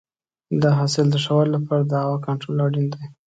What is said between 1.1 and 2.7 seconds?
د ښه والي لپاره د هوا کنټرول